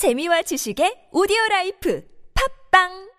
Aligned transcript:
재미와 0.00 0.40
지식의 0.48 1.12
오디오 1.12 1.36
라이프. 1.50 2.00
팝빵! 2.32 3.09